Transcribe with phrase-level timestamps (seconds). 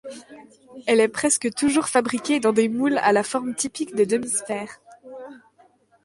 [0.87, 4.79] Elle est presque toujours fabriquée dans des moules à la forme typique de demi-sphère.